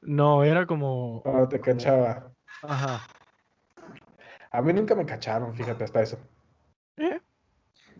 [0.00, 2.30] No, era como, cuando te cachaba.
[2.62, 3.00] ajá.
[4.50, 6.18] A mí nunca me cacharon, fíjate, hasta eso.
[6.96, 7.20] ¿Eh?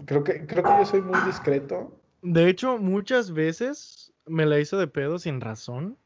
[0.07, 2.01] Creo que, creo que yo soy muy discreto.
[2.23, 5.99] De hecho, muchas veces me la hizo de pedo sin razón.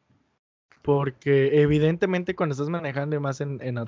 [0.83, 3.79] Porque evidentemente cuando estás manejando y más en, en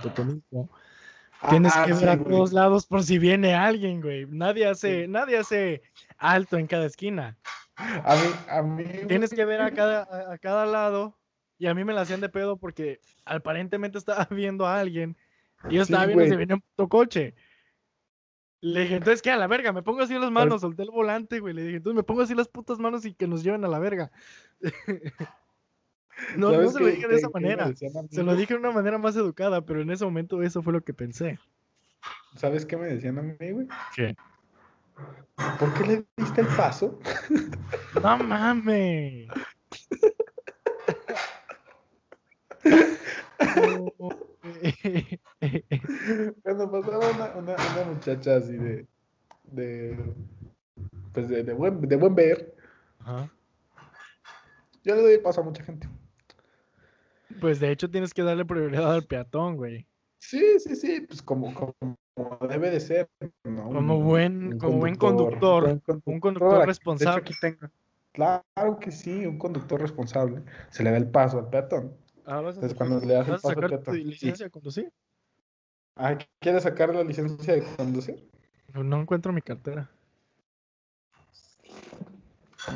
[1.48, 2.28] tienes Ah, que sí, ver a güey.
[2.30, 4.26] todos lados por si viene alguien, güey.
[4.26, 5.82] Nadie hace, nadie hace
[6.18, 7.38] alto en cada esquina.
[7.76, 8.84] A mí, a mí.
[9.08, 11.18] Tienes que ver a cada, a, cada lado.
[11.58, 15.16] Y a mí me la hacían de pedo porque aparentemente estaba viendo a alguien.
[15.68, 17.34] Y yo estaba Sí, viendo si venía un puto coche.
[18.60, 19.30] Le dije, entonces, ¿qué?
[19.30, 21.52] A la verga, me pongo así las manos, solté el volante, güey.
[21.54, 23.78] Le dije, entonces me pongo así las putas manos y que nos lleven a la
[23.78, 24.10] verga.
[26.36, 27.72] no, no ¿Sabes se lo dije de esa manera.
[28.10, 30.82] Se lo dije de una manera más educada, pero en ese momento eso fue lo
[30.82, 31.38] que pensé.
[32.36, 33.66] ¿Sabes qué me decían a mí, güey?
[33.94, 34.16] ¿Qué?
[35.58, 36.98] ¿Por qué le diste el paso?
[38.02, 39.28] No mames.
[46.42, 48.86] Cuando pasaba una, una, una muchacha así de,
[49.44, 50.14] de
[51.12, 52.54] pues de, de buen, de buen ver,
[53.00, 53.30] Ajá.
[54.82, 55.88] yo le doy paso a mucha gente.
[57.40, 59.86] Pues de hecho tienes que darle prioridad al peatón, güey.
[60.18, 61.96] Sí, sí, sí, pues como, como
[62.48, 63.08] debe de ser,
[63.44, 63.64] ¿no?
[63.70, 67.20] Como buen- un como buen conductor, buen Un conductor hecho, responsable.
[67.22, 67.68] aquí tengo.
[68.12, 70.42] Claro que sí, un conductor responsable.
[70.70, 71.96] Se le da el paso al peatón.
[72.24, 74.46] Ah, ¿vas a Entonces, cuando le das el ¿vas a paso al sacar peatón, licencia
[74.46, 74.92] de conducir?
[75.96, 78.30] Ah, ¿quieres sacar la licencia de conducir?
[78.72, 79.90] Pues No encuentro mi cartera.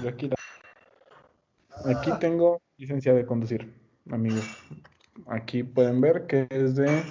[0.03, 0.35] Yo aquí la-
[1.85, 3.73] Aquí tengo licencia de conducir,
[4.11, 4.45] amigos.
[5.27, 7.03] Aquí pueden ver que es de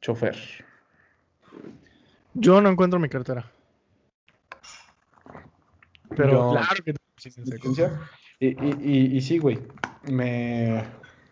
[0.00, 0.36] chofer.
[2.34, 3.50] Yo no encuentro mi cartera.
[6.16, 6.94] Pero Yo- claro que.
[8.40, 9.58] Y, y, y, y sí, güey.
[10.10, 10.84] Me,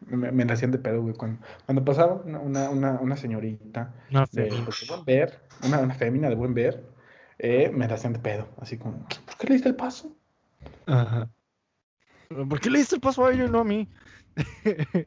[0.08, 1.14] me, me hacían de pedo, güey.
[1.14, 4.50] Cuando, cuando pasaba una, una, una, una señorita No de,
[4.88, 6.84] buen ver, una, una fémina de buen ver,
[7.38, 8.48] eh, me la hacían de pedo.
[8.60, 10.16] Así como, ¿por qué le diste el paso?
[10.86, 11.28] Ajá.
[12.28, 13.88] ¿Por qué le diste el paso a ella y no a mí?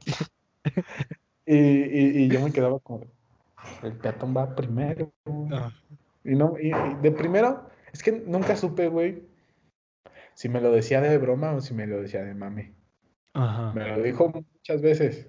[1.46, 3.08] Y, y, y yo me quedaba como,
[3.82, 5.12] el peatón va primero.
[5.52, 5.72] Ah,
[6.24, 9.24] Y, no, y, de primero, es que nunca supe, güey,
[10.36, 12.76] si me lo decía de broma o si me lo decía de mame.
[13.34, 13.74] Ajá.
[13.74, 15.28] Me lo dijo muchas veces.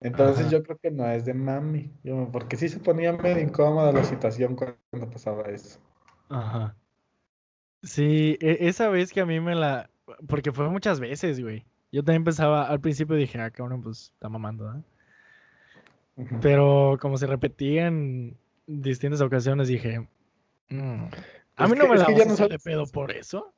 [0.00, 0.50] Entonces Ajá.
[0.50, 4.04] yo creo que no es de mami, yo- porque sí se ponía medio incómoda la
[4.04, 5.80] situación cuando pasaba eso.
[6.28, 6.76] Ajá.
[7.82, 9.88] Sí, e- esa vez que a mí me la...
[10.28, 11.64] Porque fue muchas veces, güey.
[11.96, 14.82] Yo también pensaba, al principio dije, ah, cabrón, pues está mamando, ¿eh?
[16.16, 16.36] Ujú.
[16.42, 20.00] Pero como se repetía en distintas ocasiones, dije,
[20.68, 21.04] "Mm,
[21.56, 22.58] a Es mí no que- me es la que vas ya a no hacer de
[22.58, 23.54] sabes- pedo por eso.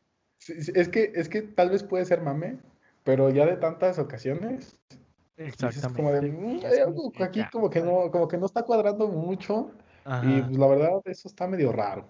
[0.47, 2.59] Es que, es que tal vez puede ser mame,
[3.03, 4.79] pero ya de tantas ocasiones,
[5.37, 8.63] dices como de, "Mm, hay algo que aquí como que no, como que no está
[8.63, 9.73] cuadrando mucho,
[10.05, 10.47] y Ajá.
[10.47, 12.07] pues, la verdad eso está medio raro.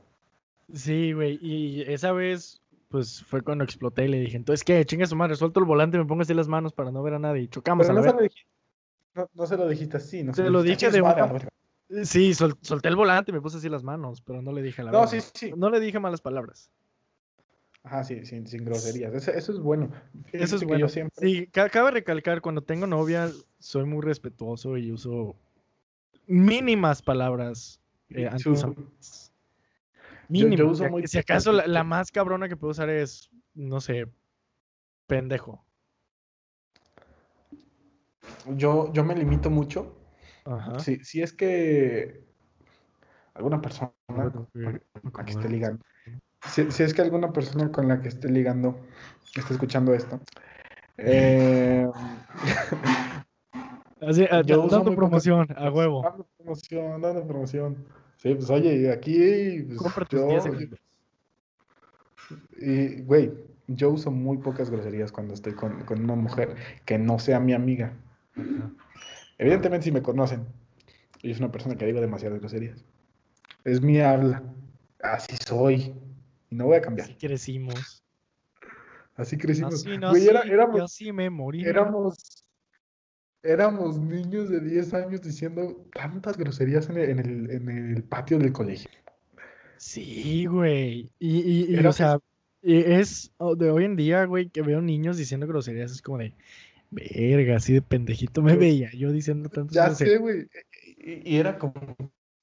[0.74, 4.84] Sí, güey, y esa vez, pues fue cuando exploté y le dije, entonces, ¿qué?
[4.84, 7.14] Chinga su madre, suelto el volante y me pongo así las manos para no ver
[7.14, 8.16] a nadie y chocamos Pero a no la se, vez.
[8.16, 8.50] lo dijiste,
[9.14, 11.20] no, no se lo dijiste así, no Se le lo dijiste, dije de "Chinga su
[11.20, 11.48] una- madre, a
[11.90, 12.06] ver".
[12.06, 14.82] Sí, sol- solté el volante y me puse así las manos, pero no le dije
[14.82, 15.52] la No, sí, sí.
[15.56, 16.70] No le dije malas palabras.
[17.82, 19.14] Ajá, sí, sin, sin groserías.
[19.14, 19.90] Eso, eso es bueno.
[20.32, 20.80] Eso es bueno.
[20.80, 25.34] Yo siempre, Sí, ca- cabe recalcar, cuando tengo novia, soy muy respetuoso y uso
[26.26, 28.50] mínimas palabras eh, ante
[30.28, 33.80] Yo uso Si ac- muy si acaso la, más cabrona que puedo usar es, no
[33.80, 34.06] sé,
[35.06, 35.64] pendejo.
[38.56, 39.94] yo, yo me limito mucho.
[40.44, 40.78] Ajá.
[40.78, 42.24] Si, si es que
[43.34, 44.16] alguna persona con
[45.12, 45.84] la que esté ligando,
[46.50, 48.86] si, si es que alguna persona con la que esté ligando
[49.34, 50.20] está escuchando esto,
[50.98, 51.86] eh,
[54.00, 56.02] Así, ah, yo da- uso dando promoción, a huevo.
[56.02, 57.86] Dando promoción, dando promoción.
[58.18, 60.80] Sí, pues oye, aquí pues, Compra tus yo- 10 segundos.
[62.60, 63.32] Y, güey,
[63.68, 67.52] yo uso muy pocas groserías cuando estoy con, con una mujer que no sea mi
[67.54, 67.92] amiga.
[69.38, 70.46] Evidentemente, si me conocen,
[71.22, 72.84] y es una persona que digo demasiadas groserías.
[73.64, 74.42] Es mi habla.
[75.02, 75.94] Así soy.
[76.50, 77.08] Y no voy a cambiar.
[77.08, 78.02] Así crecimos.
[79.16, 79.74] Así crecimos.
[79.74, 80.28] Así Güey, nací
[81.08, 81.64] era- me morí.
[81.64, 82.37] éramos,
[83.52, 88.38] éramos niños de 10 años diciendo tantas groserías en el, en el, en el patio
[88.38, 88.90] del colegio.
[89.76, 91.10] Sí, güey.
[91.18, 92.18] Y, y, y, Era o sea,
[92.62, 96.34] y es de hoy en día, güey, que veo niños diciendo groserías, es como de,
[96.90, 100.16] verga, así de pendejito me Yo- veía yo diciendo tantas Ya groserías.
[100.16, 100.48] sé, güey.
[100.98, 101.74] Y, y era como.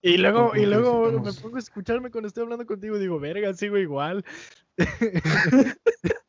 [0.01, 3.53] Y luego, y luego me pongo a escucharme cuando estoy hablando contigo y digo, verga,
[3.53, 4.23] sigo igual.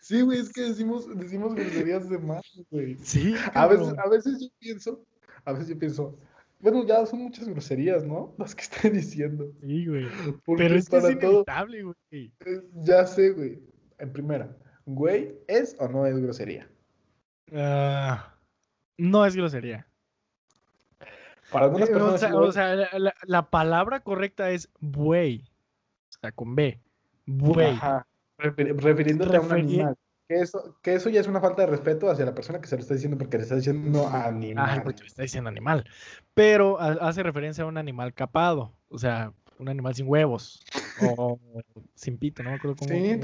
[0.00, 2.96] Sí, güey, es que decimos, decimos groserías de más, güey.
[2.98, 5.04] Sí, A veces, a veces yo pienso,
[5.44, 6.18] a veces yo pienso,
[6.60, 8.34] bueno, ya son muchas groserías, ¿no?
[8.38, 9.52] Las que estoy diciendo.
[9.60, 10.06] Sí, güey.
[10.44, 12.32] Porque Pero es que es para todo, inevitable, güey.
[12.40, 13.60] eh, ya sé, güey.
[13.98, 14.56] En primera,
[14.86, 16.68] güey, ¿es o no es grosería?
[17.54, 18.34] Ah,
[18.98, 19.86] no es grosería.
[21.50, 25.44] Para algunas Eh, O personas, sea, o sea, la, la- la palabra correcta es buey.
[26.08, 26.80] O sea, con B.
[27.26, 27.68] Buey.
[27.68, 28.06] Ajá,
[28.42, 29.96] refiri- refiriéndote a un animal.
[30.28, 32.76] Que eso, que eso ya es una falta de respeto hacia la persona que se
[32.76, 34.70] lo está diciendo porque le está diciendo animal.
[34.70, 35.84] Ay, porque le está diciendo animal.
[36.34, 38.72] Pero ha- hace referencia a un animal capado.
[38.88, 40.60] O sea, un animal sin huevos.
[41.00, 41.38] O
[41.94, 43.20] sin pito, no me acuerdo cómo, Sí,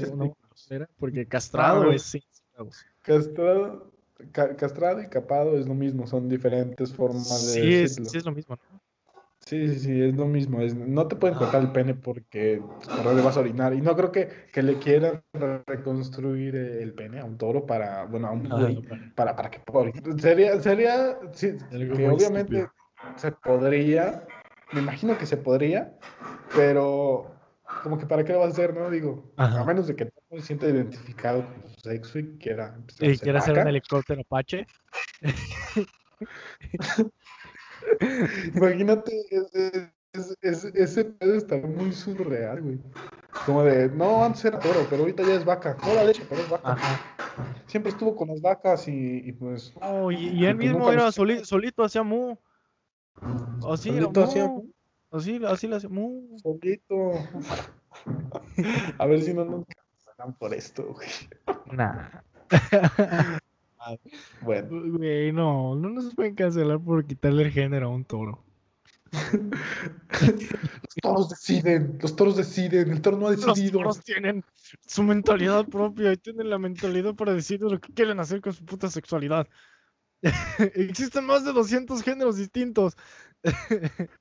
[0.69, 0.89] era.
[0.99, 1.95] Porque castrado ver.
[1.95, 2.21] es sin
[2.57, 2.85] huevos.
[3.01, 3.91] Castrado,
[4.31, 8.25] ca- castrado y capado es lo mismo, son diferentes formas de Sí es, sí es
[8.25, 8.78] lo mismo, ¿no?
[9.49, 10.61] Sí, sí, sí, es lo mismo.
[10.61, 12.61] Es, no te pueden cortar el pene porque
[13.03, 13.73] le vas a orinar.
[13.73, 15.23] Y no creo que, que le quieran
[15.65, 18.59] reconstruir el pene a un toro para, bueno, a un no,
[19.15, 20.21] para- para, que pueda orinar.
[20.21, 22.71] Sería, sería, sí, que obviamente estúpido.
[23.15, 24.23] se podría,
[24.71, 25.97] me imagino que se podría,
[26.55, 27.31] pero
[27.81, 28.87] como que para qué lo vas a hacer, ¿no?
[28.91, 29.61] Digo, Ajá.
[29.61, 33.17] a menos de que no se sienta identificado con su sexo y quiera a Y
[33.17, 34.67] quiere hacer un helicóptero Apache.
[38.55, 42.79] Imagínate, ese, ese, ese- ese pedo está muy surreal, güey.
[43.45, 45.77] Como de, no, antes era toro, pero ahorita ya es vaca.
[45.85, 46.71] No la leche, pero es vaca.
[46.73, 46.99] Ajá.
[47.67, 49.73] Siempre estuvo con las vacas y, y pues.
[49.79, 52.35] No, y, y él pues mismo era soli- solito hacía mu.
[53.69, 54.65] Así, Solito hacía mu.
[55.11, 56.37] Así, así le hacía mu.
[56.41, 57.11] Solito.
[58.97, 61.09] A ver si no nos cancelan por esto, güey.
[61.71, 62.21] Nah.
[64.41, 68.43] Bueno, Güey, no, no nos pueden cancelar por quitarle el género a un toro.
[69.11, 73.79] los toros deciden, los toros deciden, el toro no ha Los decidido.
[73.79, 74.43] toros tienen
[74.85, 78.65] su mentalidad propia y tienen la mentalidad para decidir lo que quieren hacer con su
[78.65, 79.47] puta sexualidad.
[80.75, 82.95] Existen más de 200 géneros distintos.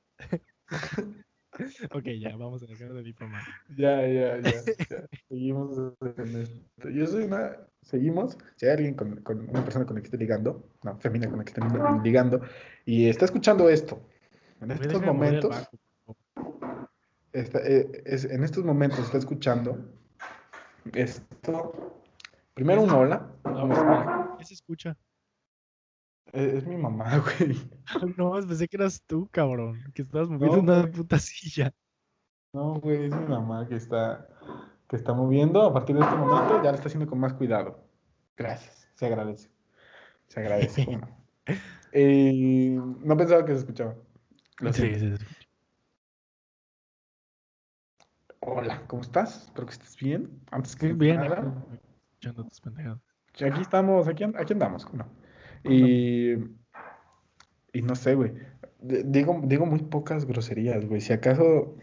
[1.93, 3.43] ok, ya, vamos a dejar de difamar.
[3.77, 4.51] Ya, ya, ya,
[4.91, 5.09] ya.
[5.29, 6.89] Seguimos en esto.
[6.91, 7.57] Yo soy una.
[7.83, 8.37] Seguimos.
[8.57, 11.39] Si hay alguien con, con una persona con la que esté ligando, no, femina con
[11.39, 11.61] la que esté
[12.03, 12.41] ligando,
[12.85, 14.01] y está escuchando esto,
[14.61, 15.69] en estos momentos,
[17.33, 19.79] está- eh, es- en estos momentos está escuchando
[20.93, 22.03] esto.
[22.55, 23.31] Primero un hola.
[24.39, 24.97] ¿Qué se escucha?
[26.33, 27.57] Eh, Es mi mamá, güey.
[28.17, 29.79] No, pensé que eras tú, cabrón.
[29.95, 30.93] Que estabas moviendo No, una güey.
[30.93, 31.73] puta silla.
[32.53, 34.27] No, güey, es mi mamá que está,
[34.89, 35.63] que está moviendo.
[35.63, 37.85] A partir de este momento ya lo está haciendo con más cuidado.
[38.37, 39.51] Gracias, se agradece.
[40.29, 40.85] Se agradece.
[40.87, 41.09] bueno.
[41.93, 43.95] Eh, no pensaba que se escuchaba.
[44.61, 45.25] Lo Sí, sí, sí.
[48.41, 49.45] Hola, ¿cómo estás?
[49.47, 50.41] Espero que estés bien.
[50.51, 53.01] Antes que Bien, nada, aquí, escuchando tus pendejadas.
[53.35, 54.93] aquí estamos, aquí, aquí andamos.
[54.95, 55.07] ¿no?
[55.65, 56.33] Y,
[57.73, 58.33] y no sé, güey.
[58.81, 61.01] Digo, digo muy pocas groserías, güey.
[61.01, 61.77] Si acaso,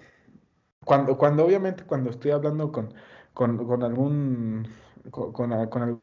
[0.84, 2.94] cuando, cuando obviamente cuando estoy hablando con,
[3.34, 4.68] con, con algún,
[5.12, 6.02] con, con, algún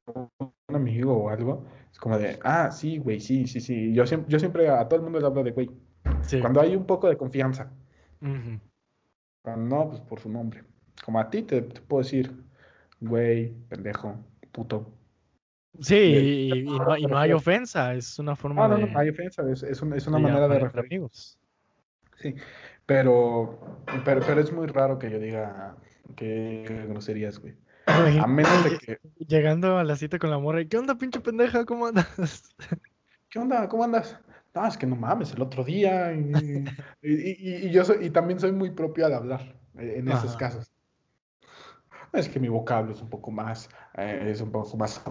[0.68, 3.92] amigo o algo, es como de, ah, sí, güey, sí, sí, sí.
[3.94, 5.70] Yo siempre, yo siempre a todo el mundo le hablo de güey.
[6.22, 6.40] Sí.
[6.40, 7.72] Cuando hay un poco de confianza.
[9.42, 10.64] Cuando no, pues por su nombre.
[11.04, 12.44] Como a ti te, te puedo decir,
[13.00, 14.16] güey, pendejo,
[14.52, 14.92] puto.
[15.80, 18.98] Sí, y, y no, y no hay ofensa, es una forma No, no, de, no,
[18.98, 20.86] hay ofensa, es, es, un- es una de manera de referir.
[20.86, 21.38] amigos.
[22.18, 22.34] Sí,
[22.86, 23.58] pero,
[24.04, 25.76] pero, pero es muy raro que yo diga
[26.14, 27.54] que groserías, güey.
[27.86, 31.64] A menos de que, Llegando a la cita con la morra, ¿qué onda, pinche pendeja?
[31.64, 32.54] ¿Cómo andas?
[33.30, 33.68] ¿qué onda?
[33.68, 34.18] ¿Cómo andas?
[34.54, 36.12] No, es que no mames, el otro día.
[36.12, 36.64] Y,
[37.02, 40.70] y, yo soy, y también soy muy propio al hablar eh, en esos casos.
[42.12, 45.02] Es que mi vocablo es un poco más, eh, es un poco más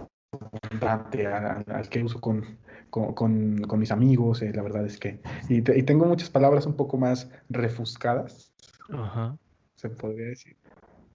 [0.80, 2.44] al, al que uso con,
[2.90, 5.20] con, con- con mis amigos, eh, la verdad es que.
[5.48, 8.52] Y, te- y tengo muchas palabras un poco más refuscadas,
[8.92, 9.36] Ajá.
[9.76, 10.56] se podría decir.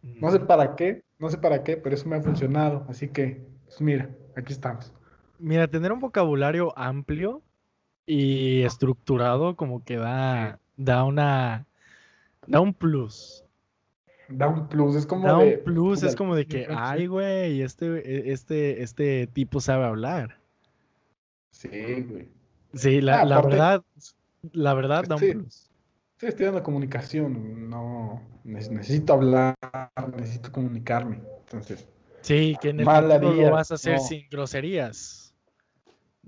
[0.04, 2.86] No sé para qué, no sé para qué, pero eso me ha funcionado.
[2.88, 4.94] Así que, pues mira, aquí estamos.
[5.40, 7.42] Mira, tener un vocabulario amplio
[8.06, 11.66] y estructurado como que da, da una,
[12.48, 13.44] da un plus.
[14.30, 15.58] Da un plus, es como Da de.
[15.58, 20.38] un plus, es como de que, ay, güey, este, este, este tipo sabe hablar.
[21.52, 21.70] Sí,
[22.08, 22.28] güey.
[22.74, 23.84] Sí, la, Ah, la aparte- verdad,
[24.52, 25.32] la verdad da un Sí.
[25.34, 25.70] plus.
[26.14, 29.56] Estoy estudiando comunicación, no ne- necesito hablar,
[30.18, 31.22] necesito comunicarme.
[31.46, 31.88] Entonces,
[32.22, 34.00] Sí, que en el lo vas a hacer no.
[34.04, 35.27] sin groserías.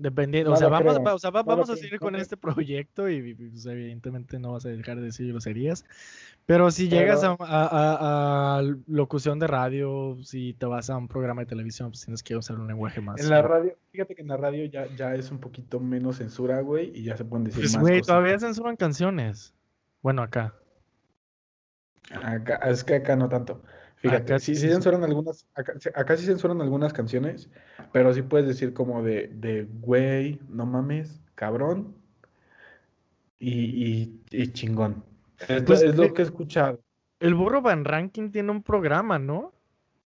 [0.02, 3.10] Dependiendo, o sea, vamos, o sea, va- no lo vamos a seguir con este proyecto
[3.10, 5.84] y, y, pues, evidentemente no vas a dejar de decir groserías.
[6.46, 11.46] Pero si llegas a, a- locución de radio, si te vas a un programa de
[11.46, 13.20] televisión, pues tienes que usar un lenguaje más.
[13.20, 16.62] en la radio, fíjate que en la radio ya, ya es un poquito menos censura,
[16.62, 18.06] güey, y ya se pueden decir Pues, más güey, cosas.
[18.06, 19.52] todavía censuran canciones.
[20.00, 20.54] Bueno, acá.
[22.22, 23.62] Acá, es que acá no tanto.
[24.00, 25.04] Fíjate, Acá sí, censuran.
[25.04, 27.50] algunas, acá, acá sí censuran algunas canciones,
[27.92, 31.94] pero sí puedes decir como de, de güey, no mames, cabrón
[33.38, 35.04] y, y, y chingón.
[35.38, 36.80] Es, lo- Pues, es lo eh, que he escuchado.
[37.20, 39.52] El burro Van Ranking tiene un programa, ¿no?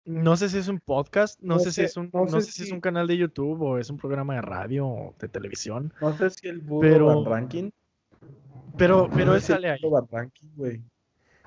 [0.05, 2.47] No sé si es un podcast, no, No sé si es un, no no sé
[2.47, 5.27] sé si es un canal de YouTube o es un programa de radio o de
[5.29, 5.93] televisión.
[6.01, 7.69] No sé si el burro pero- Van Ranking.
[8.77, 9.79] Pero, pero él sale ahí.
[9.89, 10.81] Van Ranking, güey.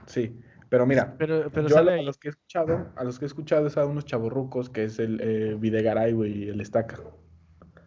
[0.07, 0.39] Sí,
[0.69, 3.67] pero mira, Pero, pero yo a, los que he escuchado, a los que he escuchado
[3.67, 7.01] es a unos chavorrucos que es el eh, Videgaray, güey, y el Estaca.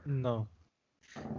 [0.06, 0.48] No.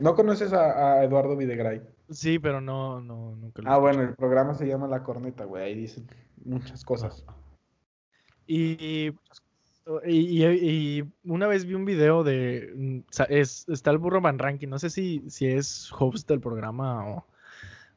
[0.01, 1.83] ¿No conoces a, a Eduardo Videgaray?
[2.11, 5.63] Sí, pero no, no, nunca lo Ah, bueno, el programa se llama La Corneta, güey.
[5.65, 6.07] Ahí dicen
[6.45, 7.25] muchas cosas.
[8.47, 9.13] Y,
[10.07, 12.73] y, y- una vez vi un video de.
[12.75, 14.69] mm, Es, está el burro Van Ranking.
[14.69, 17.27] No sé si, si es host del programa o,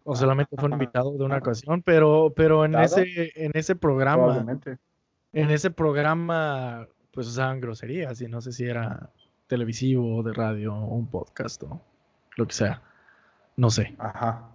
[0.03, 4.45] o solamente fue un invitado de una ocasión, pero, pero en ese, en ese programa,
[5.31, 9.09] en ese programa, pues usaban groserías y no sé si era
[9.47, 11.81] televisivo, de radio, o un podcast o
[12.35, 12.81] lo que sea.
[13.55, 13.95] No sé.
[13.99, 14.49] Ajá.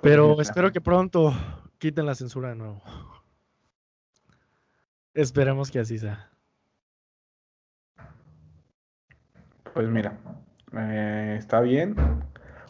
[0.00, 1.32] Pero Pues, espero que pronto
[1.78, 2.82] quiten la censura de nuevo.
[5.14, 6.30] Esperemos que así sea.
[9.72, 10.18] Pues mira,
[10.72, 11.94] eh, está bien.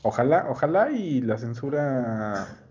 [0.07, 2.64] Ojalá, ojalá y la censura